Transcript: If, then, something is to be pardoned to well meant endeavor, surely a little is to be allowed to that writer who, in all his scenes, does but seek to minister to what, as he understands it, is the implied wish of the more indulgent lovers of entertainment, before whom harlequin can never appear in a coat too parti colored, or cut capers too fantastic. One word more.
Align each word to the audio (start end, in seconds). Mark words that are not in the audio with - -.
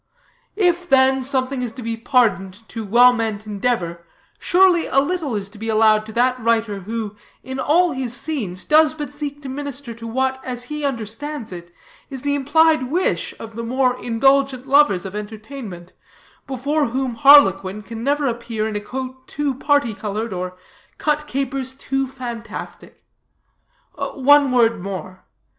If, 0.55 0.89
then, 0.89 1.23
something 1.23 1.61
is 1.61 1.71
to 1.73 1.83
be 1.83 1.95
pardoned 1.95 2.67
to 2.69 2.83
well 2.83 3.13
meant 3.13 3.45
endeavor, 3.45 4.03
surely 4.39 4.87
a 4.87 4.99
little 4.99 5.35
is 5.35 5.47
to 5.49 5.59
be 5.59 5.69
allowed 5.69 6.07
to 6.07 6.13
that 6.13 6.39
writer 6.39 6.79
who, 6.79 7.15
in 7.43 7.59
all 7.59 7.91
his 7.91 8.15
scenes, 8.15 8.65
does 8.65 8.95
but 8.95 9.11
seek 9.13 9.43
to 9.43 9.47
minister 9.47 9.93
to 9.93 10.07
what, 10.07 10.43
as 10.43 10.63
he 10.63 10.83
understands 10.83 11.51
it, 11.51 11.71
is 12.09 12.23
the 12.23 12.33
implied 12.33 12.89
wish 12.89 13.35
of 13.39 13.55
the 13.55 13.61
more 13.61 13.95
indulgent 14.03 14.65
lovers 14.65 15.05
of 15.05 15.15
entertainment, 15.15 15.93
before 16.47 16.85
whom 16.87 17.13
harlequin 17.13 17.83
can 17.83 18.03
never 18.03 18.25
appear 18.25 18.67
in 18.67 18.75
a 18.75 18.81
coat 18.81 19.27
too 19.27 19.53
parti 19.53 19.93
colored, 19.93 20.33
or 20.33 20.57
cut 20.97 21.27
capers 21.27 21.75
too 21.75 22.07
fantastic. 22.07 23.03
One 23.93 24.51
word 24.51 24.81
more. 24.81 25.25